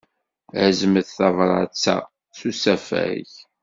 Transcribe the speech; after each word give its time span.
Aznet 0.65 1.09
tabṛat-a 1.17 1.97
s 2.37 2.39
usafag. 2.49 3.29